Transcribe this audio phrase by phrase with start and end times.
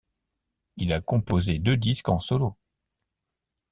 [0.77, 2.57] Il a composé deux disques en solo.